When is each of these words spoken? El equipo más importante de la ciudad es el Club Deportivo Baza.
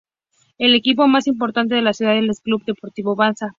El 0.57 0.73
equipo 0.73 1.05
más 1.07 1.27
importante 1.27 1.75
de 1.75 1.83
la 1.83 1.93
ciudad 1.93 2.17
es 2.17 2.23
el 2.23 2.31
Club 2.41 2.63
Deportivo 2.65 3.15
Baza. 3.15 3.49